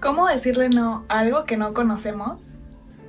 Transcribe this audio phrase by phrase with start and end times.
[0.00, 2.44] ¿Cómo decirle no a algo que no conocemos?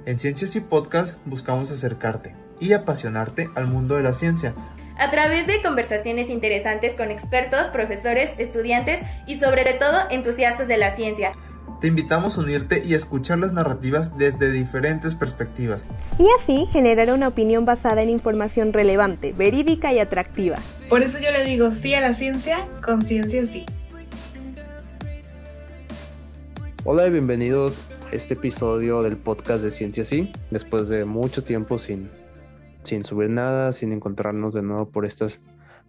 [0.05, 4.53] En Ciencias y Podcast buscamos acercarte y apasionarte al mundo de la ciencia.
[4.97, 10.91] A través de conversaciones interesantes con expertos, profesores, estudiantes y sobre todo entusiastas de la
[10.91, 11.31] ciencia.
[11.79, 15.85] Te invitamos a unirte y escuchar las narrativas desde diferentes perspectivas.
[16.19, 20.57] Y así generar una opinión basada en información relevante, verídica y atractiva.
[20.89, 23.65] Por eso yo le digo sí a la ciencia, con ciencia sí.
[26.83, 30.31] Hola y bienvenidos a este episodio del podcast de Ciencia Sí.
[30.49, 32.09] Después de mucho tiempo sin,
[32.83, 35.41] sin subir nada, sin encontrarnos de nuevo por estas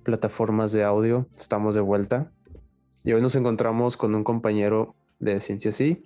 [0.03, 2.31] plataformas de audio, estamos de vuelta.
[3.05, 6.05] Y hoy nos encontramos con un compañero de Ciencia Sí.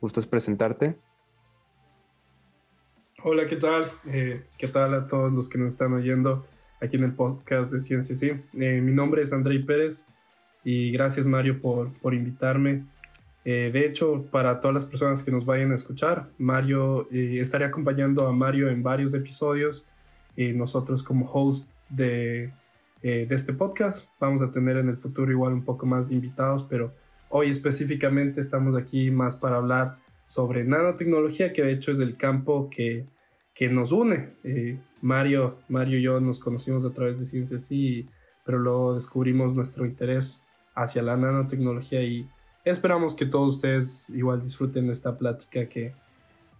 [0.00, 0.96] ¿Gustas presentarte?
[3.24, 3.84] Hola, ¿qué tal?
[4.06, 6.42] Eh, ¿Qué tal a todos los que nos están oyendo
[6.80, 8.30] aquí en el podcast de Ciencia Sí?
[8.54, 10.08] Eh, mi nombre es Andrei Pérez
[10.64, 12.86] y gracias Mario por, por invitarme.
[13.44, 18.26] Eh, de hecho, para todas las personas que nos vayan a escuchar, Mario estaré acompañando
[18.26, 19.88] a Mario en varios episodios.
[20.36, 22.52] nosotros como host de,
[23.02, 26.64] de este podcast vamos a tener en el futuro igual un poco más de invitados,
[26.70, 26.92] pero
[27.34, 29.96] Hoy específicamente estamos aquí más para hablar
[30.26, 33.06] sobre nanotecnología, que de hecho es el campo que,
[33.54, 34.34] que nos une.
[34.44, 38.06] Eh, Mario, Mario y yo nos conocimos a través de Ciencias Sí,
[38.44, 42.28] pero luego descubrimos nuestro interés hacia la nanotecnología y
[42.64, 45.92] esperamos que todos ustedes igual disfruten esta plática que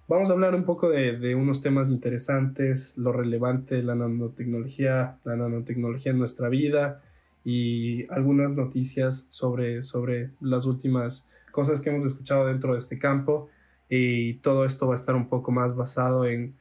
[0.08, 5.18] vamos a hablar un poco de, de, unos temas interesantes, lo relevante de la nanotecnología,
[5.24, 7.02] la nanotecnología en nuestra vida
[7.44, 13.48] y algunas noticias sobre, sobre las últimas cosas que hemos escuchado dentro de este campo.
[13.88, 16.54] Y todo esto va a estar un poco más basado en,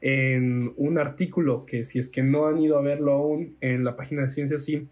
[0.00, 3.96] en un artículo que si es que no han ido a verlo aún en la
[3.96, 4.88] página de Ciencia Sí,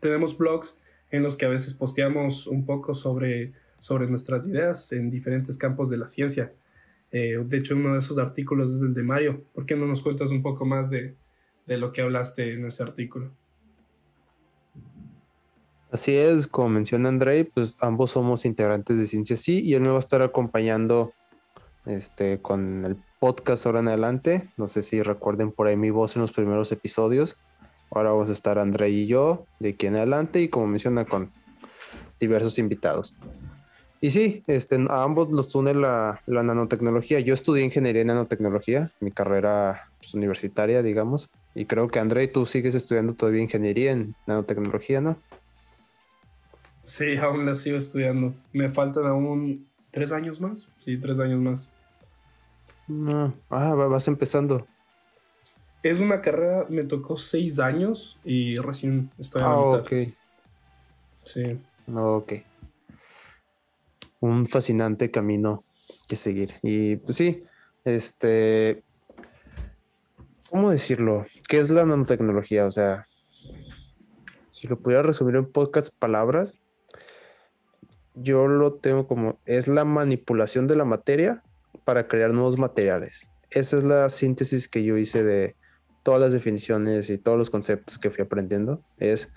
[0.00, 0.78] tenemos blogs
[1.14, 5.88] en los que a veces posteamos un poco sobre, sobre nuestras ideas en diferentes campos
[5.88, 6.52] de la ciencia.
[7.12, 9.44] Eh, de hecho, uno de esos artículos es el de Mario.
[9.54, 11.14] ¿Por qué no nos cuentas un poco más de,
[11.66, 13.30] de lo que hablaste en ese artículo?
[15.92, 19.90] Así es, como menciona Andrei, pues ambos somos integrantes de Ciencia Sí y él me
[19.90, 21.12] va a estar acompañando
[21.86, 24.50] este, con el podcast ahora en adelante.
[24.56, 27.36] No sé si recuerden por ahí mi voz en los primeros episodios.
[27.90, 31.30] Ahora vamos a estar Andrei y yo de aquí en adelante y como menciona con
[32.18, 33.14] diversos invitados.
[34.00, 37.20] Y sí, este, a ambos nos une la, la nanotecnología.
[37.20, 41.30] Yo estudié ingeniería en nanotecnología, mi carrera pues, universitaria, digamos.
[41.54, 45.16] Y creo que Andrei, tú sigues estudiando todavía ingeniería en nanotecnología, ¿no?
[46.82, 48.34] Sí, aún la sigo estudiando.
[48.52, 50.68] Me faltan aún tres años más.
[50.76, 51.70] Sí, tres años más.
[52.86, 54.66] No, ah, vas empezando.
[55.84, 59.80] Es una carrera, me tocó seis años y recién estoy a ah, mitad.
[59.80, 59.92] ok.
[61.24, 61.60] Sí.
[61.92, 62.32] Ok.
[64.20, 65.62] Un fascinante camino
[66.08, 66.54] que seguir.
[66.62, 67.44] Y pues sí,
[67.84, 68.82] este.
[70.48, 71.26] ¿Cómo decirlo?
[71.48, 72.64] ¿Qué es la nanotecnología?
[72.64, 73.06] O sea,
[74.46, 76.60] si lo pudiera resumir en pocas palabras,
[78.14, 81.42] yo lo tengo como es la manipulación de la materia
[81.84, 83.28] para crear nuevos materiales.
[83.50, 85.56] Esa es la síntesis que yo hice de
[86.04, 88.80] todas las definiciones y todos los conceptos que fui aprendiendo.
[88.98, 89.32] Es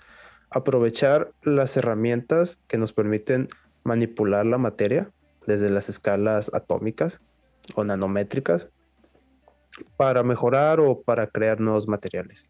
[0.50, 3.48] aprovechar las herramientas que nos permiten
[3.82, 5.10] manipular la materia
[5.46, 7.20] desde las escalas atómicas
[7.74, 8.68] o nanométricas
[9.96, 12.48] para mejorar o para crear nuevos materiales.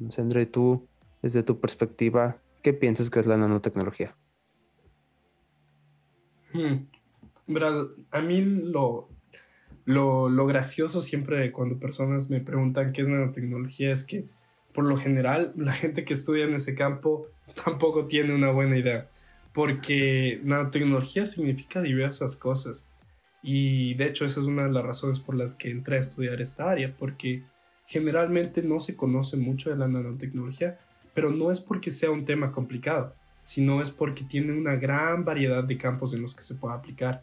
[0.00, 0.88] Entonces, tú,
[1.20, 4.16] desde tu perspectiva, ¿qué piensas que es la nanotecnología?
[6.52, 6.86] Hmm.
[8.10, 9.08] a mí lo,
[9.84, 14.26] lo, gracioso siempre cuando personas me preguntan qué es nanotecnología es que
[14.72, 17.26] por lo general la gente que estudia en ese campo
[17.64, 19.08] tampoco tiene una buena idea,
[19.52, 22.86] porque nanotecnología significa diversas cosas.
[23.42, 26.40] Y de hecho esa es una de las razones por las que entré a estudiar
[26.40, 27.42] esta área, porque
[27.86, 30.78] generalmente no se conoce mucho de la nanotecnología,
[31.12, 35.64] pero no es porque sea un tema complicado sino es porque tiene una gran variedad
[35.64, 37.22] de campos en los que se puede aplicar.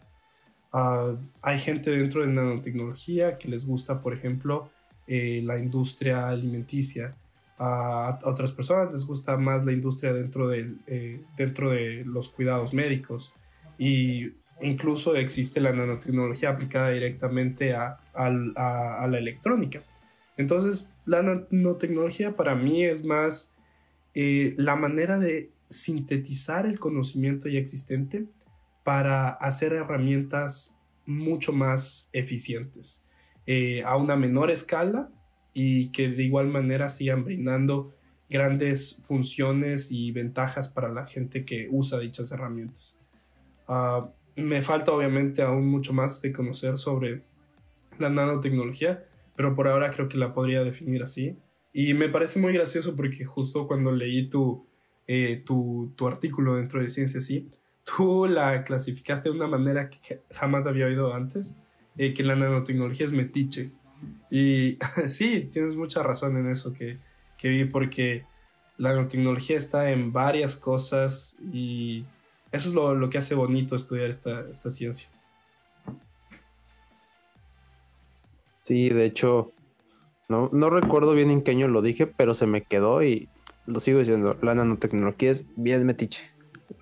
[0.72, 4.70] Ah, hay gente dentro de nanotecnología que les gusta, por ejemplo,
[5.06, 7.16] eh, la industria alimenticia.
[7.62, 12.72] a otras personas les gusta más la industria dentro de, eh, dentro de los cuidados
[12.72, 13.34] médicos.
[13.76, 14.32] Y
[14.62, 19.82] incluso existe la nanotecnología aplicada directamente a, a la electrónica.
[20.38, 23.54] Entonces, la nanotecnología para mí es más
[24.14, 28.26] eh, la manera de sintetizar el conocimiento ya existente
[28.84, 33.04] para hacer herramientas mucho más eficientes
[33.46, 35.10] eh, a una menor escala
[35.52, 37.94] y que de igual manera sigan brindando
[38.28, 43.00] grandes funciones y ventajas para la gente que usa dichas herramientas.
[43.66, 47.22] Ah, me falta obviamente aún mucho más de conocer sobre
[47.98, 49.04] la nanotecnología,
[49.36, 51.36] pero por ahora creo que la podría definir así.
[51.72, 54.66] Y me parece muy gracioso porque justo cuando leí tu,
[55.06, 57.50] eh, tu, tu, artículo dentro de Ciencia Sí,
[57.84, 61.56] tú la clasificaste de una manera que jamás había oído antes,
[61.96, 63.72] eh, que la nanotecnología es metiche.
[64.30, 66.98] Y sí, tienes mucha razón en eso que,
[67.36, 68.24] que vi, porque
[68.76, 72.04] la nanotecnología está en varias cosas y
[72.52, 75.08] eso es lo, lo que hace bonito estudiar esta, esta ciencia.
[78.56, 79.52] Sí, de hecho,
[80.28, 83.28] no, no recuerdo bien en qué año lo dije, pero se me quedó y
[83.66, 84.36] lo sigo diciendo.
[84.42, 86.29] La nanotecnología es bien metiche.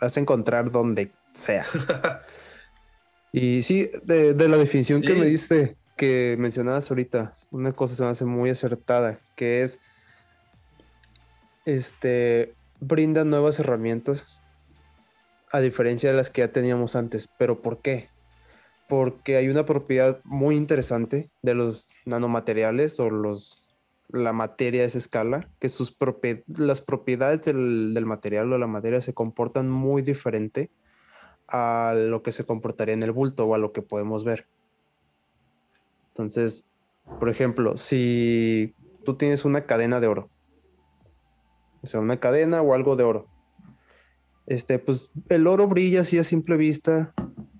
[0.00, 1.64] Vas a encontrar donde sea.
[3.32, 8.02] y sí, de, de la definición que me diste, que mencionabas ahorita, una cosa se
[8.04, 9.80] me hace muy acertada, que es,
[11.66, 14.40] este, brinda nuevas herramientas
[15.50, 17.28] a diferencia de las que ya teníamos antes.
[17.38, 18.08] ¿Pero por qué?
[18.88, 23.67] Porque hay una propiedad muy interesante de los nanomateriales o los,
[24.08, 25.96] la materia de esa escala, que sus
[26.46, 30.70] las propiedades del, del, material o la materia se comportan muy diferente
[31.46, 34.46] a lo que se comportaría en el bulto o a lo que podemos ver.
[36.08, 36.70] Entonces,
[37.20, 38.74] por ejemplo, si
[39.04, 40.30] tú tienes una cadena de oro,
[41.82, 43.28] o sea, una cadena o algo de oro,
[44.46, 47.14] este, pues el oro brilla así a simple vista,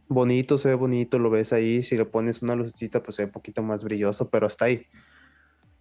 [0.09, 3.27] bonito, se ve bonito, lo ves ahí, si le pones una lucecita, pues se ve
[3.27, 4.87] un poquito más brilloso, pero hasta ahí.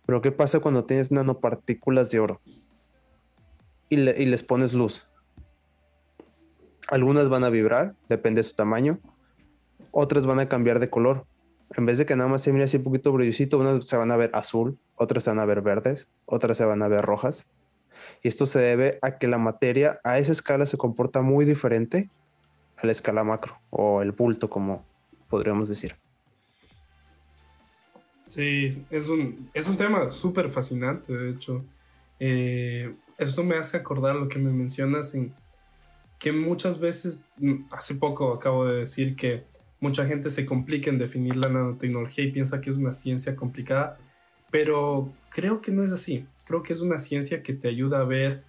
[0.08, 2.42] Pero ¿qué pasa cuando tienes nanopartículas de oro
[3.90, 5.12] y, le, y les pones luz?
[6.88, 9.00] Algunas van a vibrar, depende de su tamaño,
[9.92, 11.26] otras van a cambiar de color.
[11.76, 14.10] En vez de que nada más se mire así un poquito brillosito, unas se van
[14.10, 17.46] a ver azul, otras se van a ver verdes, otras se van a ver rojas.
[18.24, 22.10] Y esto se debe a que la materia a esa escala se comporta muy diferente
[22.78, 24.86] a la escala macro o el bulto, como
[25.28, 25.98] podríamos decir.
[28.28, 31.64] Sí, es un, es un tema súper fascinante, de hecho.
[32.20, 35.34] Eh, esto me hace acordar lo que me mencionas en
[36.20, 39.46] que muchas veces, mm, hace poco acabo de decir que
[39.80, 43.98] mucha gente se complica en definir la nanotecnología y piensa que es una ciencia complicada,
[44.52, 48.06] pero creo que no es así creo que es una ciencia que te ayuda a
[48.06, 48.44] ver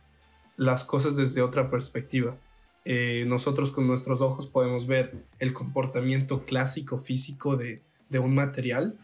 [0.56, 2.36] las cosas desde otra perspectiva.
[2.84, 8.96] Eh, nosotros con nuestros ojos podemos ver el comportamiento clásico físico de, de un material,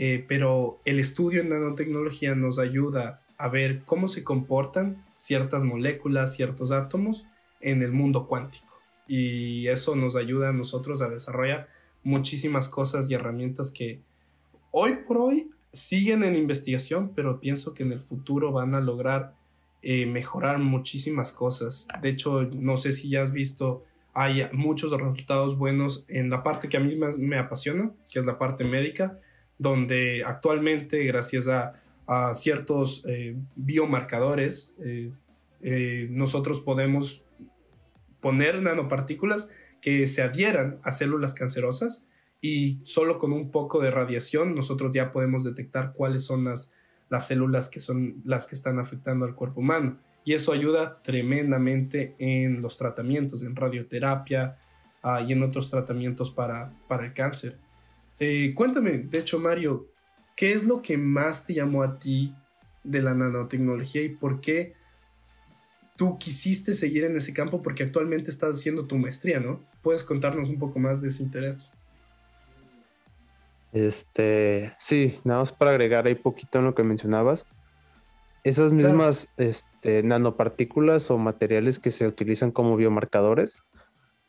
[0.00, 6.36] eh, pero el estudio en nanotecnología nos ayuda a ver cómo se comportan ciertas moléculas,
[6.36, 7.26] ciertos átomos
[7.60, 8.78] en el mundo cuántico.
[9.08, 11.68] Y eso nos ayuda a nosotros a desarrollar
[12.04, 14.00] muchísimas cosas y herramientas que
[14.70, 19.34] hoy por hoy siguen en investigación, pero pienso que en el futuro van a lograr
[19.82, 21.88] eh, mejorar muchísimas cosas.
[22.00, 23.82] De hecho, no sé si ya has visto,
[24.14, 28.24] hay muchos resultados buenos en la parte que a mí más me apasiona, que es
[28.24, 29.18] la parte médica,
[29.58, 31.74] donde actualmente, gracias a,
[32.06, 37.24] a ciertos eh, biomarcadores, eh, nosotros podemos
[38.20, 39.50] poner nanopartículas
[39.80, 42.04] que se adhieran a células cancerosas
[42.40, 46.72] y solo con un poco de radiación nosotros ya podemos detectar cuáles son las,
[47.08, 49.98] las células que son las que están afectando al cuerpo humano.
[50.24, 54.58] Y eso ayuda tremendamente en los tratamientos, en radioterapia
[55.02, 57.58] uh, y en otros tratamientos para, para el cáncer.
[58.20, 59.88] Eh, cuéntame, de hecho, Mario,
[60.36, 62.34] ¿qué es lo que más te llamó a ti
[62.82, 64.74] de la nanotecnología y por qué
[65.96, 67.62] tú quisiste seguir en ese campo?
[67.62, 69.60] Porque actualmente estás haciendo tu maestría, ¿no?
[69.82, 71.72] ¿Puedes contarnos un poco más de ese interés?
[73.72, 77.46] Este, sí, nada más para agregar ahí poquito en lo que mencionabas.
[78.44, 83.62] Esas mismas este, nanopartículas o materiales que se utilizan como biomarcadores,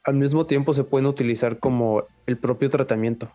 [0.03, 3.31] al mismo tiempo se pueden utilizar como el propio tratamiento.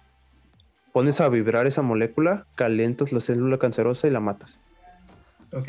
[0.94, 4.60] Pones a vibrar esa molécula, calientas la célula cancerosa y la matas.
[5.52, 5.68] Ok.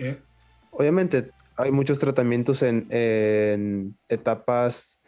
[0.71, 5.03] Obviamente, hay muchos tratamientos en, en etapas,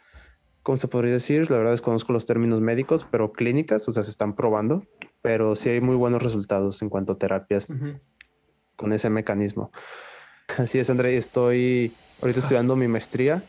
[0.62, 1.50] ¿cómo se podría decir?
[1.50, 4.84] La verdad desconozco los términos médicos, pero clínicas, o sea, se están probando
[5.28, 7.68] pero sí hay muy buenos resultados en cuanto a terapias
[8.78, 9.72] con ese mecanismo.
[10.58, 13.44] Así es, André, estoy ahorita estudiando mi maestría,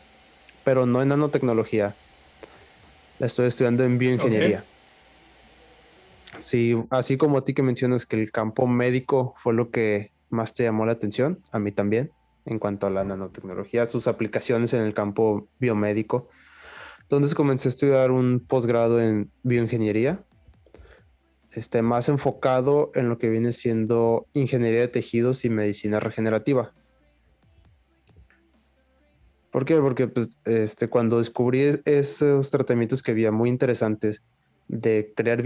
[0.65, 1.95] pero no en nanotecnología.
[3.17, 4.65] La estoy estudiando en bioingeniería.
[6.39, 10.53] Sí, así como a ti que mencionas que el campo médico fue lo que más
[10.53, 12.11] te llamó la atención, a mí también,
[12.45, 16.29] en cuanto a la nanotecnología, sus aplicaciones en el campo biomédico.
[17.01, 20.23] Entonces comencé a estudiar un posgrado en bioingeniería
[21.51, 26.73] este, más enfocado en lo que viene siendo ingeniería de tejidos y medicina regenerativa.
[29.51, 29.77] ¿Por qué?
[29.77, 34.21] Porque pues, este, cuando descubrí esos tratamientos que había muy interesantes
[34.69, 35.43] de crear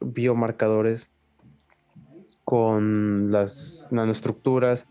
[0.00, 1.08] biomarcadores
[2.44, 4.86] con las nanoestructuras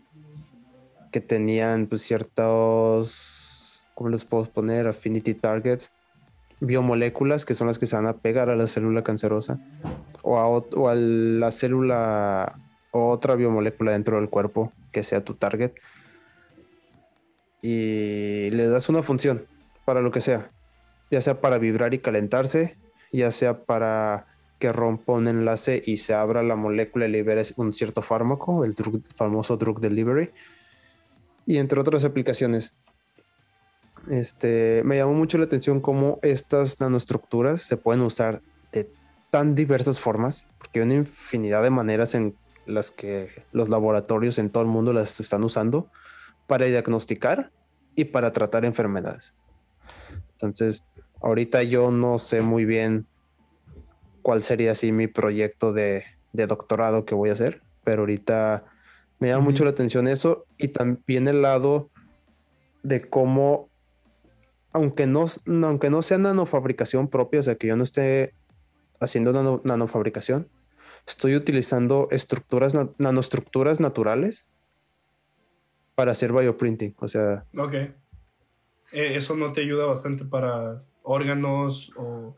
[1.12, 4.88] que tenían pues, ciertos, ¿cómo les puedo poner?
[4.88, 5.92] Affinity targets,
[6.60, 9.60] biomoléculas que son las que se van a pegar a la célula cancerosa
[10.22, 12.58] o a, o a la célula
[12.90, 15.72] otra biomolécula dentro del cuerpo que sea tu target
[17.62, 19.46] y le das una función
[19.84, 20.50] para lo que sea,
[21.10, 22.76] ya sea para vibrar y calentarse,
[23.18, 24.26] ya sea para
[24.58, 28.74] que rompa un enlace y se abra la molécula y libere un cierto fármaco, el
[29.14, 30.30] famoso drug delivery,
[31.44, 32.76] y entre otras aplicaciones.
[34.08, 38.40] Este, me llamó mucho la atención cómo estas nanoestructuras se pueden usar
[38.72, 38.88] de
[39.30, 42.34] tan diversas formas, porque hay una infinidad de maneras en
[42.66, 45.88] las que los laboratorios en todo el mundo las están usando
[46.46, 47.50] para diagnosticar
[47.94, 49.34] y para tratar enfermedades.
[50.32, 50.86] Entonces,
[51.26, 53.06] ahorita yo no sé muy bien
[54.22, 58.64] cuál sería así mi proyecto de, doctorado que voy a hacer, pero ahorita
[59.18, 61.90] me llama mucho la atención eso y también el lado
[62.84, 63.68] de cómo,
[64.72, 65.26] aunque no,
[65.64, 68.32] aunque no sea nanofabricación propia, o sea, que yo no esté
[69.00, 70.48] haciendo nanofabricación,
[71.08, 74.46] estoy utilizando estructuras, nanoestructuras naturales
[75.96, 76.94] para hacer bioprinting.
[76.98, 77.46] O sea.
[77.56, 77.74] Ok.
[78.92, 82.34] Eh, ¿Eso no te ayuda bastante para órganos o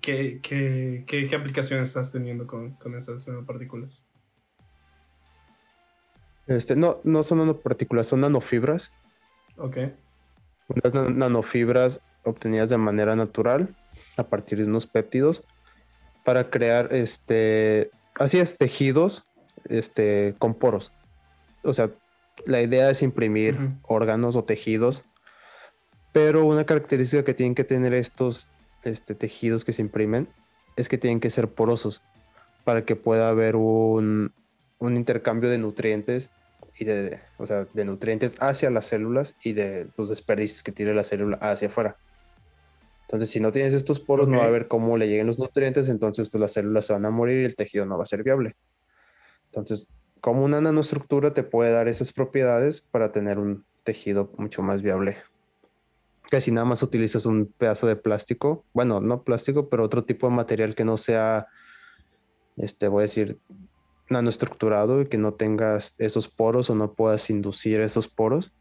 [0.00, 4.02] qué, qué, qué, aplicaciones estás teniendo con, con, esas nanopartículas?
[6.46, 8.92] Este, no, no son nanopartículas, son nanofibras.
[9.56, 9.76] Ok.
[10.68, 13.76] Unas nanofibras obtenidas de manera natural
[14.16, 15.44] a partir de unos péptidos
[16.24, 19.30] para crear este así es tejidos
[19.68, 20.92] este con poros.
[21.62, 21.90] O sea,
[22.46, 25.04] la idea es imprimir órganos o tejidos,
[26.12, 28.48] pero una característica que tienen que tener estos
[28.84, 30.28] este, tejidos que se imprimen
[30.76, 32.02] es que tienen que ser porosos
[32.64, 34.32] para que pueda haber un,
[34.80, 36.30] intercambio de nutrientes
[36.78, 40.94] y de, o sea, de nutrientes hacia las células y de los desperdicios que tiene
[40.94, 41.96] la célula hacia afuera.
[43.02, 45.88] Entonces, si no tienes estos poros, no va a haber cómo le lleguen los nutrientes,
[45.88, 48.22] entonces pues las células se van a morir y el tejido no va a ser
[48.22, 48.54] viable.
[49.46, 54.82] Entonces, como una nanoestructura te puede dar esas propiedades para tener un tejido mucho más
[54.82, 55.16] viable.
[56.30, 60.28] Que si nada más utilizas un pedazo de plástico, bueno, no plástico, pero otro tipo
[60.28, 61.48] de material que no sea,
[62.56, 63.38] este, voy a decir,
[64.08, 68.52] nanoestructurado y que no tengas esos poros o no puedas inducir esos poros.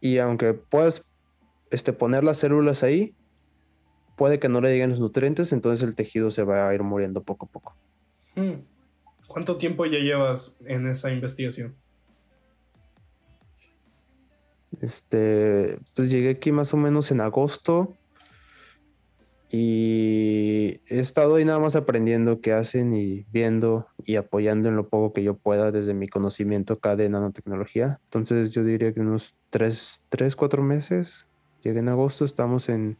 [0.00, 1.14] Y aunque puedas
[1.70, 3.14] este, poner las células ahí,
[4.16, 7.22] puede que no le lleguen los nutrientes, entonces el tejido se va a ir muriendo
[7.22, 7.76] poco a poco.
[8.34, 8.62] Hmm.
[9.26, 11.76] ¿Cuánto tiempo ya llevas en esa investigación?
[14.80, 17.96] Este, pues llegué aquí más o menos en agosto
[19.52, 24.88] y he estado ahí nada más aprendiendo qué hacen y viendo y apoyando en lo
[24.88, 27.98] poco que yo pueda desde mi conocimiento acá de nanotecnología.
[28.04, 31.26] Entonces yo diría que unos tres, tres cuatro meses.
[31.62, 32.96] Llegué en agosto, estamos en,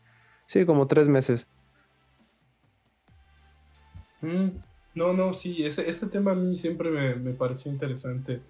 [0.47, 1.47] sí, como tres meses.
[4.21, 4.49] Mm.
[4.93, 8.41] No, no, sí, ese, ese tema a mí siempre me, me pareció interesante.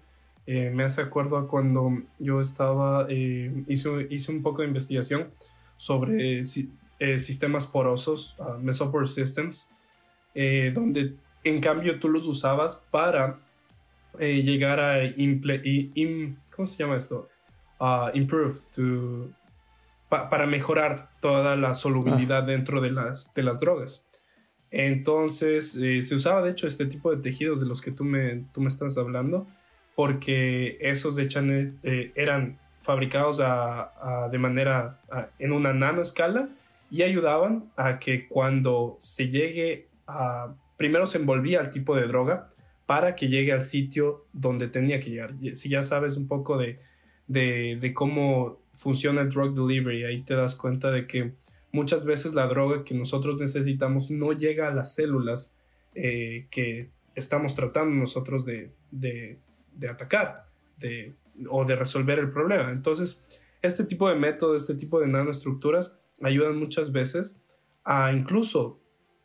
[0.45, 5.31] Eh, me hace acuerdo a cuando yo estaba, eh, hice, hice, un poco de investigación
[5.77, 9.71] sobre eh, sistemas porosos, uh, Mesopore Systems,
[10.73, 13.39] donde en cambio tú los usabas para
[14.19, 14.99] llegar a,
[16.55, 17.27] ¿cómo se llama esto?
[17.79, 19.29] Uh, improve, to,
[20.07, 22.45] para mejorar toda la solubilidad ah.
[22.45, 24.07] dentro de las, de las drogas.
[24.69, 28.45] Entonces, eh, se usaba de hecho este tipo de tejidos de los que tú me,
[28.53, 29.47] tú me estás hablando,
[29.95, 34.99] porque esos de Chanel eh, eran fabricados de manera
[35.37, 36.49] en una nanoescala
[36.89, 40.55] y ayudaban a que cuando se llegue a...
[40.77, 42.49] Primero se envolvía al tipo de droga
[42.87, 45.35] para que llegue al sitio donde tenía que llegar.
[45.37, 46.79] Si ya sabes un poco de,
[47.27, 51.33] de, de cómo funciona el drug delivery, ahí te das cuenta de que
[51.71, 55.57] muchas veces la droga que nosotros necesitamos no llega a las células
[55.95, 58.71] eh, que estamos tratando nosotros de,
[59.89, 60.47] atacar
[61.49, 62.71] o de resolver el problema.
[62.71, 63.25] Entonces,
[63.61, 67.41] este tipo de método, este tipo de nanoestructuras ayudan muchas veces
[67.83, 68.79] a incluso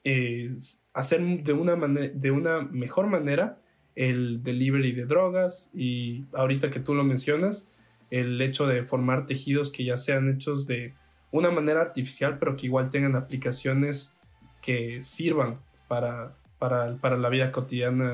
[0.05, 0.55] eh,
[0.93, 3.61] hacer de una, de una mejor manera
[3.95, 7.67] el delivery de drogas y ahorita que tú lo mencionas,
[8.11, 10.95] el hecho de formar tejidos que ya sean hechos de
[11.33, 14.17] una manera artificial, pero que igual tengan aplicaciones
[14.63, 18.13] que sirvan para, para, la vida cotidiana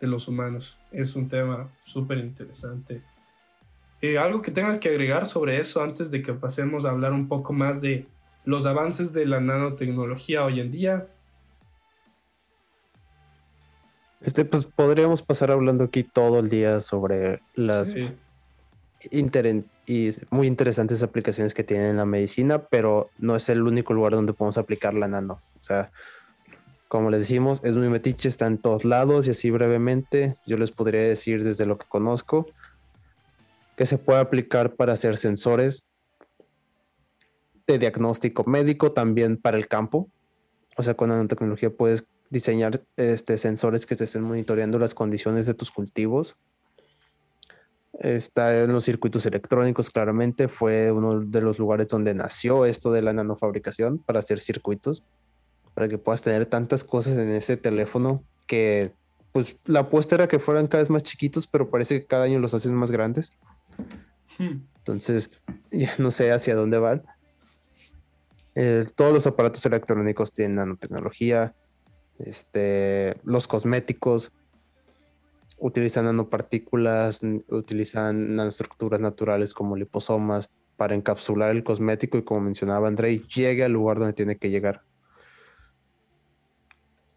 [0.00, 0.78] de, los humanos.
[0.92, 3.02] Es un tema súper interesante.
[4.00, 7.28] Eh, ¿Algo que tengas que agregar sobre eso antes de que pasemos a hablar un
[7.28, 8.06] poco más de
[8.44, 11.06] los avances de la nanotecnología hoy en día?
[14.22, 18.12] Este, pues podríamos pasar hablando aquí todo el día sobre las Sí.
[19.10, 23.94] inter- y muy interesantes aplicaciones que tiene en la medicina, pero no es el único
[23.94, 25.40] lugar donde podemos aplicar la nano.
[25.60, 25.90] O sea,
[26.90, 30.72] como les decimos, es muy metiche, está en todos lados y así brevemente yo les
[30.72, 32.48] podría decir desde lo que conozco
[33.76, 35.86] que se puede aplicar para hacer sensores
[37.68, 40.10] de diagnóstico médico, también para el campo.
[40.76, 45.54] O sea, con nanotecnología puedes diseñar este, sensores que te estén monitoreando las condiciones de
[45.54, 46.36] tus cultivos.
[48.00, 50.48] Está en los circuitos electrónicos, claramente.
[50.48, 55.04] Fue uno de los lugares donde nació esto de la nanofabricación para hacer circuitos,
[55.74, 58.92] para que puedas tener tantas cosas en ese teléfono que,
[59.32, 62.38] pues, la apuesta era que fueran cada vez más chiquitos, pero parece que cada año
[62.38, 63.32] los hacen más grandes.
[64.38, 64.62] Hmm.
[64.78, 65.30] Entonces,
[65.70, 67.02] ya no sé hacia dónde van.
[68.54, 71.54] Eh, todos los aparatos electrónicos tienen nanotecnología.
[72.18, 74.32] Este, los cosméticos
[75.60, 83.20] utilizan nanopartículas, utilizan nanoestructuras naturales como liposomas para encapsular el cosmético y como mencionaba Andrei,
[83.20, 84.82] llegue al lugar donde tiene que llegar.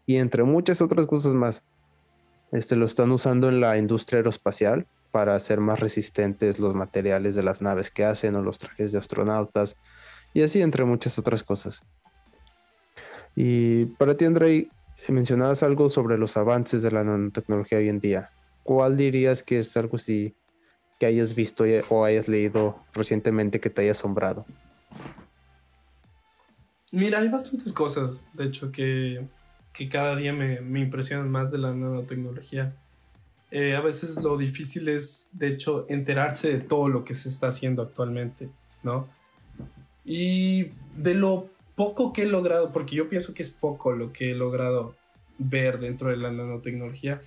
[0.06, 1.64] Y entre muchas otras cosas más.
[2.52, 7.42] Este lo están usando en la industria aeroespacial para hacer más resistentes los materiales de
[7.42, 9.76] las naves que hacen o los trajes de astronautas
[10.32, 11.84] y así entre muchas otras cosas.
[13.36, 14.70] Y para ti, Andrei,
[15.08, 18.30] mencionabas algo sobre los avances de la nanotecnología hoy en día.
[18.62, 20.34] ¿Cuál dirías que es algo así
[20.98, 24.46] que hayas visto o hayas leído recientemente que te haya asombrado?
[26.90, 29.26] Mira, hay bastantes cosas, de hecho, que,
[29.74, 32.74] que cada día me, me impresionan más de la nanotecnología.
[33.50, 37.48] Eh, a veces lo difícil es, de hecho, enterarse de todo lo que se está
[37.48, 38.48] haciendo actualmente,
[38.82, 39.08] ¿no?
[40.04, 44.30] Y de lo poco que he logrado, porque yo pienso que es poco lo que
[44.30, 44.94] he logrado
[45.38, 47.18] ver dentro de la nanotecnología,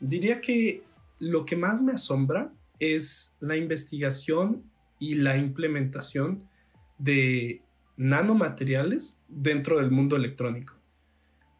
[0.00, 0.82] diría que
[1.18, 4.64] lo que más me asombra es la investigación
[4.98, 6.48] y la implementación
[6.98, 7.62] de
[7.96, 10.79] nanomateriales dentro del mundo electrónico.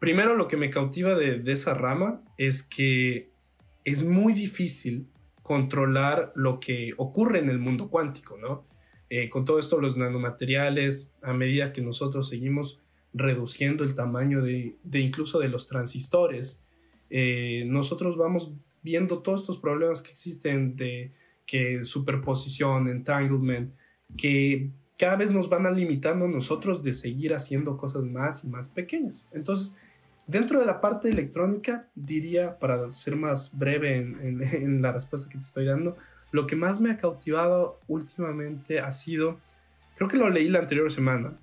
[0.01, 3.29] Primero, lo que me cautiva de, esa rama es que
[3.83, 5.05] es muy difícil
[5.43, 8.65] controlar lo que ocurre en el mundo cuántico, ¿no?
[9.11, 12.81] Eh, con todo esto, los nanomateriales, a medida que nosotros seguimos
[13.13, 16.65] reduciendo el tamaño de, de incluso de los transistores,
[17.11, 21.11] eh, nosotros vamos viendo todos estos problemas que existen de
[21.45, 23.71] que superposición, entanglement,
[24.17, 28.69] que cada vez nos van a limitando nosotros de seguir haciendo cosas más y más
[28.69, 29.29] pequeñas.
[29.31, 29.75] Entonces,
[30.27, 35.29] dentro de la parte electrónica, diría, para ser más breve en, en, en la respuesta
[35.29, 35.97] que te estoy dando,
[36.31, 39.39] lo que más me ha cautivado últimamente ha sido,
[39.95, 41.37] creo que lo leí la anterior semana,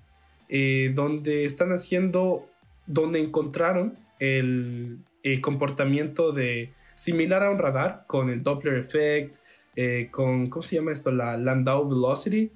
[0.49, 2.49] eh, donde están haciendo,
[2.87, 9.35] donde encontraron el, el, comportamiento de similar a un radar con el Doppler effect,
[9.75, 11.11] eh, con, ¿cómo se llama esto?
[11.11, 12.51] La Landau velocity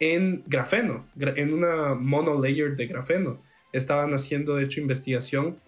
[0.00, 3.40] en grafeno, en una monolayer de grafeno.
[3.72, 5.58] Estaban haciendo, de hecho, investigación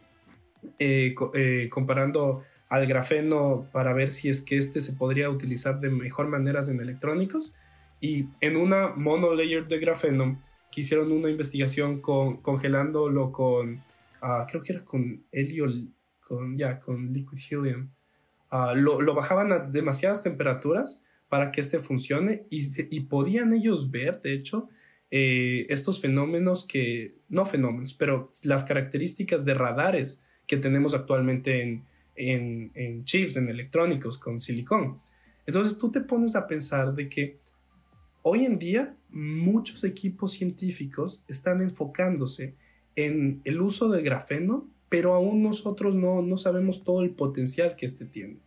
[0.78, 5.90] eh, eh, comparando al grafeno para ver si es que este se podría utilizar de
[5.90, 7.54] mejor maneras en electrónicos.
[8.00, 10.40] Y en una monolayer de grafeno
[10.70, 13.82] que hicieron una investigación con, congelándolo con,
[14.22, 15.66] uh, creo que era con helio,
[16.20, 17.88] con, ya, con liquid helium.
[18.52, 23.90] Uh, lo, lo, bajaban a demasiadas temperaturas para que este funcione y, y podían ellos
[23.90, 24.68] ver, de hecho,
[25.10, 31.84] eh, estos fenómenos que, no fenómenos, pero las características de radares que tenemos actualmente en,
[32.14, 35.00] en, en chips, en electrónicos con silicón.
[35.46, 37.38] Entonces tú te pones a pensar de que
[38.22, 42.54] hoy en día muchos equipos científicos están enfocándose
[42.96, 47.86] en el uso de grafeno, pero aún nosotros no, no sabemos todo el potencial que
[47.86, 48.40] este tiene.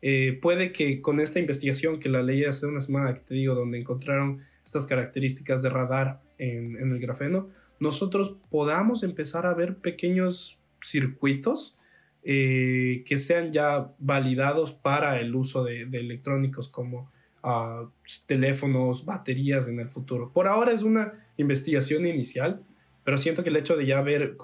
[0.00, 3.54] Eh, puede que con esta investigación que la leí hace una semana, que te digo,
[3.54, 9.76] donde encontraron estas características de radar en, en el grafeno, nosotros podamos empezar a ver
[9.76, 11.78] pequeños circuitos
[12.24, 17.10] eh, que sean ya validados para el uso de, electrónicos como
[17.42, 17.88] uh,
[18.28, 20.30] teléfonos, baterías en el futuro.
[20.32, 22.62] Por ahora es una investigación inicial,
[23.02, 24.36] pero siento que el hecho de ya ver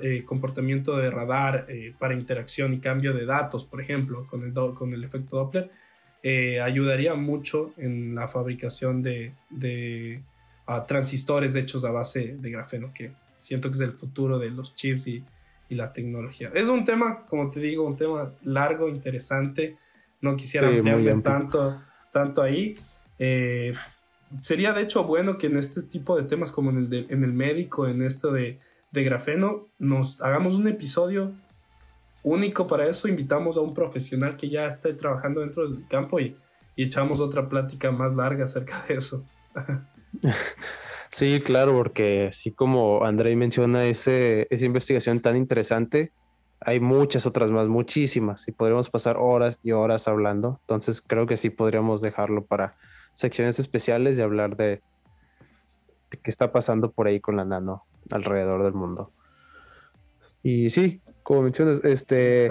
[0.00, 5.04] eh, comportamiento de radar eh, para interacción y cambio de datos, por ejemplo, con el,
[5.04, 5.70] efecto Doppler,
[6.62, 10.22] ayudaría mucho en la fabricación de,
[10.66, 14.74] uh, transistores hechos a base de grafeno, que siento que es el futuro de los
[14.74, 15.22] chips y,
[15.68, 16.50] y, la tecnología.
[16.54, 19.76] Es un tema, como te digo, un tema largo, interesante.
[20.20, 21.80] No quisiera sí, ampliarme tanto,
[22.12, 22.76] tanto ahí.
[23.18, 23.74] Eh,
[24.40, 27.22] sería de hecho bueno que en este tipo de temas como en el, de, en
[27.22, 28.58] el médico, en esto de,
[28.90, 31.32] de grafeno, nos hagamos un episodio
[32.22, 33.08] único para eso.
[33.08, 36.36] Invitamos a un profesional que ya esté trabajando dentro del campo y,
[36.76, 39.24] y echamos otra plática más larga acerca de eso.
[41.10, 46.12] Sí, claro, porque así como Andrei menciona ese, esa investigación tan interesante,
[46.60, 50.58] hay muchas otras más, muchísimas, y podríamos pasar horas y horas hablando.
[50.60, 52.76] Entonces creo que sí podríamos dejarlo para
[53.14, 54.82] secciones especiales y hablar de,
[56.10, 59.12] de qué está pasando por ahí con la nano alrededor del mundo.
[60.42, 62.48] Y sí, como mencionas, este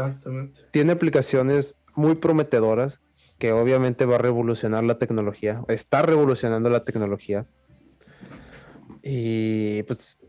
[0.71, 3.01] tiene aplicaciones muy prometedoras
[3.39, 7.45] que obviamente va a revolucionar la tecnología, está revolucionando la tecnología.
[9.09, 10.19] Y pues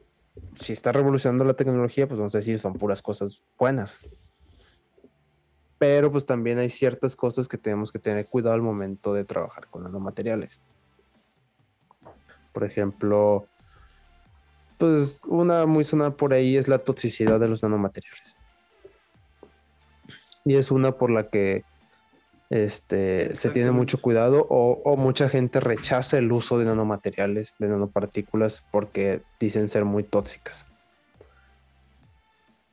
[0.60, 4.08] si está revolucionando la tecnología, pues vamos a decir, son puras cosas buenas.
[5.78, 9.66] Pero pues también hay ciertas cosas que tenemos que tener cuidado al momento de trabajar
[9.66, 10.62] con nanomateriales.
[12.52, 13.48] Por ejemplo,
[14.78, 18.36] pues una muy sonada por ahí es la toxicidad de los nanomateriales.
[20.44, 21.64] Y es una por la que
[22.50, 27.68] este, se tiene mucho cuidado o, o, mucha gente rechaza el uso de nanomateriales, de
[27.68, 30.66] nanopartículas, porque dicen ser muy tóxicas.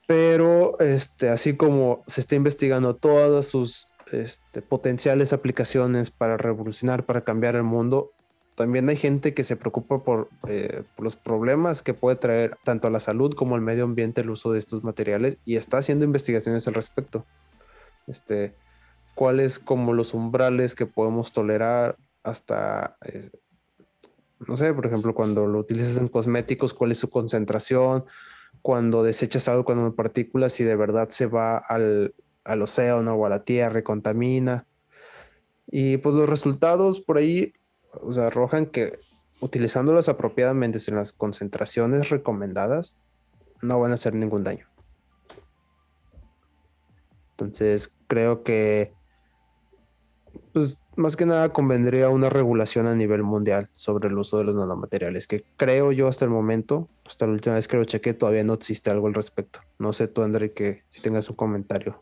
[0.08, 7.22] Pero este, así como se está investigando todas sus este, potenciales aplicaciones para revolucionar, para
[7.22, 8.12] cambiar el mundo,
[8.56, 12.88] también hay gente que se preocupa por, eh, por, los problemas que puede traer tanto
[12.88, 16.06] a la salud como al medio ambiente el uso de estos materiales y está haciendo
[16.06, 17.26] investigaciones al respecto.
[18.08, 18.54] Este,
[19.16, 23.32] cuáles como los umbrales que podemos tolerar hasta, eh,
[24.48, 28.06] no sé, por ejemplo, cuando lo utilizas en cosméticos, cuál es su concentración,
[28.62, 33.30] cuando desechas algo con partículas, si de verdad se va al, al océano o a
[33.30, 34.66] la tierra y contamina.
[35.68, 37.54] Y pues los resultados por ahí
[38.02, 39.00] o arrojan que
[39.40, 42.98] utilizándolas apropiadamente en las concentraciones recomendadas,
[43.62, 44.68] no van a hacer ningún daño.
[47.32, 48.94] Entonces, creo que,
[50.56, 54.56] pues, más que nada convendría una regulación a nivel mundial sobre el uso de los
[54.56, 58.46] nanomateriales, que creo yo hasta el momento, hasta la última vez que lo chequé, todavía
[58.46, 59.60] no existe algo al respecto.
[59.80, 62.02] No sé tú, André, que si tengas un comentario.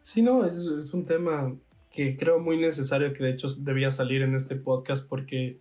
[0.00, 1.54] Sí, no, es, un tema
[1.90, 5.58] que creo muy necesario que de hecho debía salir en este podcast porque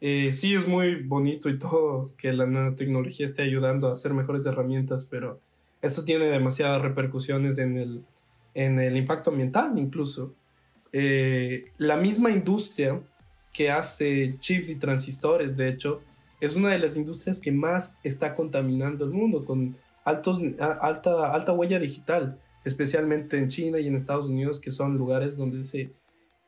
[0.00, 4.46] eh, sí es muy bonito y todo que la nanotecnología esté ayudando a hacer mejores
[4.46, 5.38] herramientas, pero
[5.80, 8.04] esto tiene demasiadas repercusiones en el,
[8.54, 10.34] en el impacto ambiental incluso.
[10.92, 13.00] Eh, la misma industria
[13.52, 16.02] que hace chips y transistores, de hecho,
[16.40, 20.40] es una de las industrias que más está contaminando el mundo con altos,
[20.80, 25.64] alta, alta huella digital especialmente en China y en Estados Unidos, que son lugares donde
[25.64, 25.92] se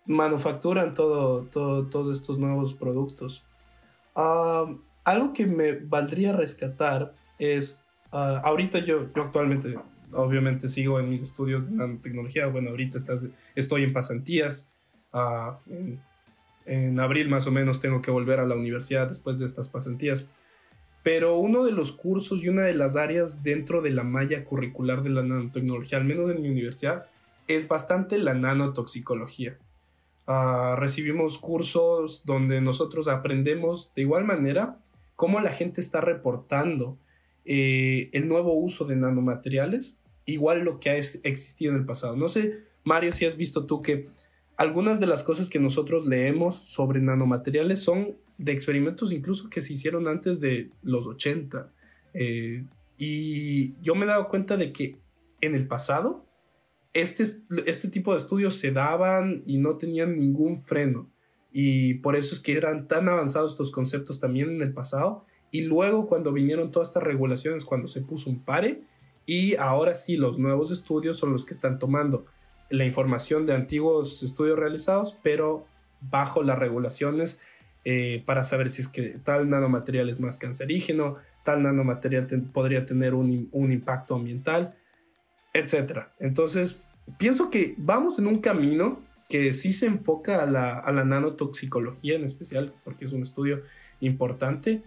[0.06, 3.44] manufacturan todo, todo, todos estos nuevos productos.
[4.14, 9.78] Uh, algo que me valdría rescatar es, uh, ahorita yo, yo actualmente,
[10.14, 12.98] obviamente sigo en mis estudios de nanotecnología, bueno, ahorita
[13.54, 14.72] estoy en pasantías,
[15.12, 15.52] uh,
[16.66, 20.28] en, abril más o menos tengo que volver a la universidad después de estas pasantías.
[21.02, 25.02] Pero uno de los cursos y una de las áreas dentro de la malla curricular
[25.02, 27.06] de la nanotecnología, al menos en mi universidad,
[27.48, 29.58] es bastante la nanotoxicología.
[30.28, 34.78] Uh, recibimos cursos donde nosotros aprendemos de igual manera
[35.16, 36.96] cómo la gente está reportando
[37.44, 42.16] eh, el nuevo uso de nanomateriales, igual lo que ha existido en el pasado.
[42.16, 44.08] No sé, Mario, si has visto tú que
[44.56, 49.72] algunas de las cosas que nosotros leemos sobre nanomateriales son de experimentos incluso que se
[49.72, 51.72] hicieron antes de los 80.
[52.14, 52.64] Eh,
[52.96, 54.98] y yo me he dado cuenta de que
[55.40, 56.26] en el pasado
[56.92, 57.24] este,
[57.66, 61.10] este tipo de estudios se daban y no tenían ningún freno.
[61.52, 65.26] Y por eso es que eran tan avanzados estos conceptos también en el pasado.
[65.50, 68.84] Y luego cuando vinieron todas estas regulaciones, cuando se puso un pare,
[69.26, 72.26] y ahora sí los nuevos estudios son los que están tomando
[72.70, 75.66] la información de antiguos estudios realizados, pero
[76.00, 77.40] bajo las regulaciones
[77.84, 82.86] eh, para saber si es que tal nanomaterial es más cancerígeno, tal nanomaterial te, podría
[82.86, 84.76] tener un, un, impacto ambiental,
[85.52, 86.06] etc.
[86.20, 86.84] Entonces,
[87.18, 92.14] pienso que vamos en un camino que sí se enfoca a la, a la nanotoxicología
[92.16, 93.62] en especial, porque es un estudio
[94.00, 94.82] importante,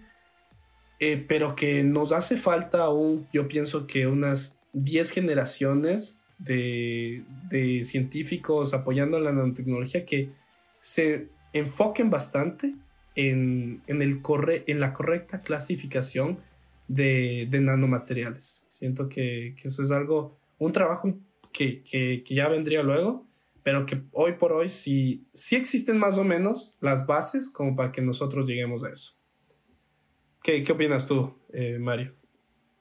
[1.00, 7.86] eh, pero que nos hace falta aún, yo pienso que unas 10 generaciones de, de
[7.86, 10.30] científicos apoyando la nanotecnología que
[10.80, 12.76] se enfoquen bastante
[13.16, 16.40] en, en, el corre en la correcta clasificación
[16.88, 18.66] de, de nanomateriales.
[18.70, 21.18] Siento que, que, eso es algo, un trabajo
[21.52, 23.26] que, que, que, ya vendría luego,
[23.64, 27.92] pero que hoy por hoy sí, sí existen más o menos las bases como para
[27.92, 29.16] que nosotros lleguemos a eso.
[30.46, 32.14] ¿Qué, qué opinas tú, eh, Mario?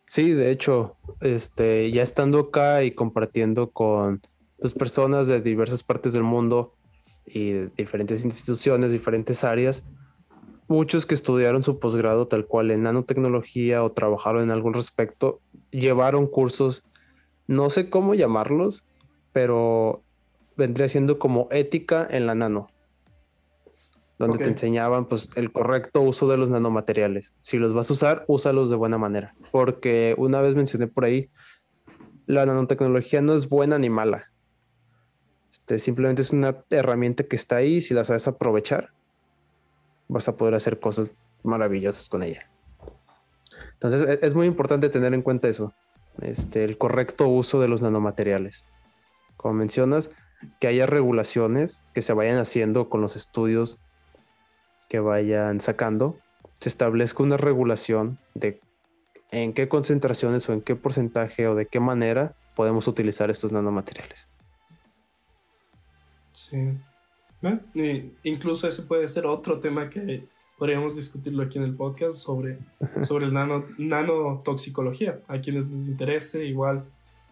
[0.07, 4.21] Sí, de hecho, este, ya estando acá y compartiendo con
[4.59, 6.75] pues, personas de diversas partes del mundo
[7.25, 9.83] y diferentes instituciones, diferentes áreas,
[10.69, 16.27] muchos que estudiaron su posgrado tal cual en nanotecnología o trabajaron en algún respecto, llevaron
[16.27, 16.85] cursos,
[17.47, 18.85] no sé cómo llamarlos,
[19.33, 20.03] pero
[20.55, 22.69] vendría siendo como ética en la nano,
[24.19, 27.35] donde te enseñaban pues el correcto uso de los nanomateriales.
[27.41, 31.31] Si los vas a usar, úsalos de buena manera, porque una vez mencioné por ahí,
[32.27, 34.31] la nanotecnología no es buena ni mala.
[35.51, 38.91] Este, simplemente es una herramienta que está ahí, si la sabes aprovechar,
[40.09, 42.51] vas a poder hacer cosas maravillosas con ella.
[43.75, 45.73] Entonces e-, es muy importante tener en cuenta eso,
[46.21, 48.69] este, el correcto uso de los nanomateriales.
[49.37, 50.11] Como mencionas,
[50.61, 53.79] que haya regulaciones que se vayan haciendo con los estudios
[54.95, 56.21] que vayan sacando,
[56.61, 58.61] se establezca una regulación de
[59.33, 64.29] en qué concentraciones o en qué porcentaje o de qué manera podemos utilizar estos nanomateriales.
[66.31, 66.79] Sí,
[68.23, 70.29] incluso ese puede ser otro tema que
[70.59, 72.61] podríamos discutirlo aquí en el podcast sobre,
[73.03, 75.23] sobre el nano, nanotoxicología.
[75.27, 76.85] A quienes les interese, igual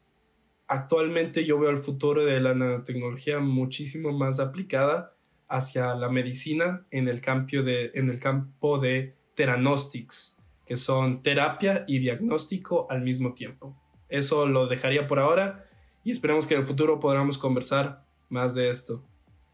[0.67, 5.13] actualmente yo veo el futuro de la nanotecnología muchísimo más aplicada
[5.49, 10.36] hacia la medicina en el, campo de, en el campo de teranostics,
[10.67, 13.75] que son terapia y diagnóstico al mismo tiempo.
[14.09, 15.65] Eso lo dejaría por ahora
[16.03, 19.03] y esperemos que en el futuro podamos conversar más de esto.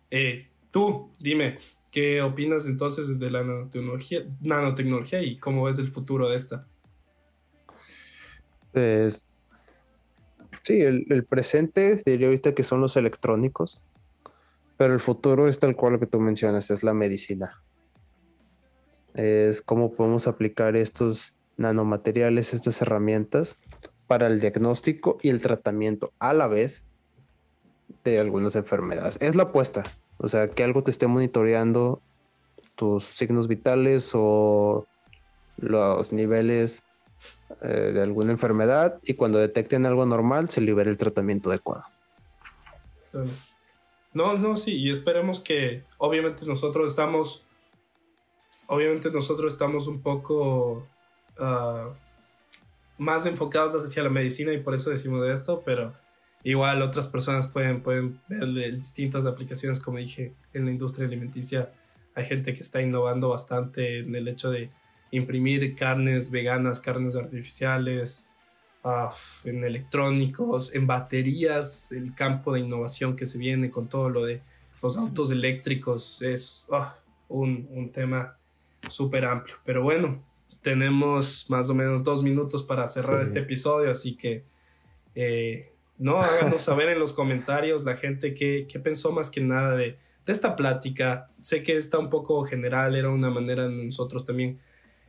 [0.10, 1.58] Eh, tú, dime,
[1.92, 6.68] ¿qué opinas entonces de la nanotecnología, y cómo ves el futuro de esta?
[8.72, 9.30] Pues
[10.64, 13.82] sí, el, el presente diría ahorita que son los electrónicos,
[14.78, 17.64] pero el futuro es tal cual lo que tú mencionas, es la medicina.
[19.16, 23.58] Es cómo podemos aplicar estos nanomateriales, estas herramientas
[24.08, 26.86] para el diagnóstico y el tratamiento a la vez
[28.04, 29.18] de algunas enfermedades.
[29.22, 29.84] Es la apuesta,
[30.18, 32.02] o sea, que algo te esté monitoreando
[32.76, 34.88] tus signos vitales o
[35.58, 36.84] los niveles
[37.62, 41.86] eh, de alguna enfermedad y cuando detecten algo normal se libere el tratamiento adecuado.
[44.14, 47.48] No, no, sí, y esperemos que obviamente nosotros estamos,
[48.68, 50.88] obviamente nosotros estamos un poco
[51.40, 51.90] ah,
[52.98, 55.94] más enfocados hacia la medicina y por eso decimos de esto, pero
[56.44, 61.72] igual otras personas pueden, pueden ver distintas aplicaciones, como dije, en la industria alimenticia
[62.16, 64.70] hay gente que está innovando bastante en el hecho de
[65.10, 68.30] imprimir carnes veganas, carnes artificiales,
[68.86, 69.14] Ah,
[69.46, 74.42] en electrónicos, en baterías, el campo de innovación que se viene con todo lo de
[74.82, 76.98] los autos eléctricos es ah,
[77.30, 78.38] un, tema
[78.90, 79.56] súper amplio.
[79.66, 80.24] Pero bueno,
[80.62, 84.44] tenemos más o menos dos minutos para cerrar este episodio, así que
[85.16, 89.98] eh, no háganos saber en los comentarios la gente que, pensó más que nada de,
[90.26, 91.30] de esta plática.
[91.42, 94.60] Sé que está un poco general, era una manera de nosotros también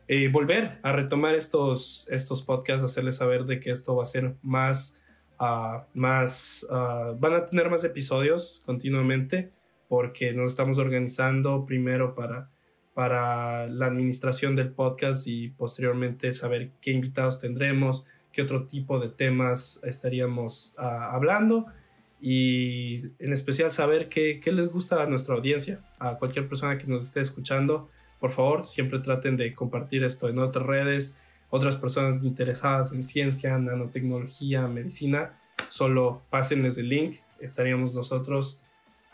[0.07, 4.35] eh, volver a retomar estos, estos podcasts, hacerles saber de que esto va a ser
[4.43, 5.03] más,
[5.39, 9.51] ah, más, ah, van a tener más episodios continuamente
[9.89, 12.51] porque nos estamos organizando primero para,
[12.95, 19.09] para la administración del podcast y posteriormente saber qué invitados tendremos, qué otro tipo de
[19.09, 21.67] temas estaríamos ah, hablando
[22.21, 26.87] y en especial saber qué, qué les gusta a nuestra audiencia, a cualquier persona que
[26.87, 27.91] nos esté escuchando.
[28.19, 31.19] Por favor, siempre traten de compartir esto en otras redes,
[31.51, 38.64] otras personas interesadas en ciencia, nanotecnología, medicina, solo pásenles el link, estaríamos nosotros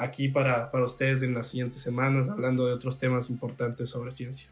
[0.00, 4.50] aquí para, para ustedes en las siguientes semanas hablando de otros temas importantes sobre ciencia.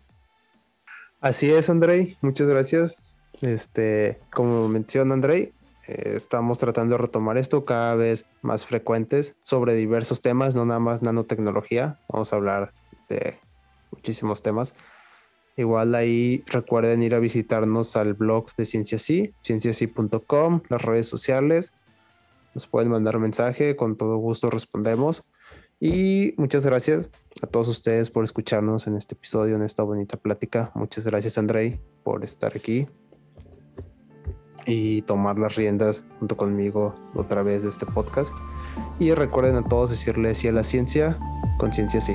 [1.20, 3.16] Así es, Andrei, muchas gracias.
[3.40, 5.52] Este, como menciona Andrei,
[5.86, 10.80] eh, estamos tratando de retomar esto cada vez más frecuentes sobre diversos temas, no nada
[10.80, 11.98] más nanotecnología.
[12.08, 12.72] Vamos a hablar
[13.08, 13.38] de
[13.90, 14.74] muchísimos temas.
[15.56, 21.72] Igual ahí recuerden ir a visitarnos al blog de Cienciasí, cienciasí.com, las redes sociales.
[22.54, 25.24] Nos pueden mandar mensaje, con todo gusto respondemos.
[25.80, 27.10] Y muchas gracias
[27.40, 30.72] a todos ustedes por escucharnos en este episodio, en esta bonita plática.
[30.74, 32.88] Muchas gracias, Andrei, por estar aquí
[34.66, 38.32] y tomar las riendas junto conmigo otra vez de este podcast.
[38.98, 41.18] Y recuerden a todos decirle sí a la ciencia,
[41.58, 42.14] con ciencia sí.